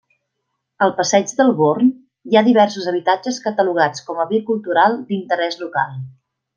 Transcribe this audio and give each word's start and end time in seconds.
Al 0.85 0.93
passeig 0.99 1.33
del 1.41 1.51
Born 1.59 1.91
hi 2.31 2.39
ha 2.39 2.43
diversos 2.49 2.89
habitatges 2.93 3.39
catalogats 3.47 4.09
com 4.11 4.25
a 4.25 4.29
Bé 4.35 4.43
Cultural 4.53 5.01
d'Interès 5.13 5.65
Local. 5.67 5.99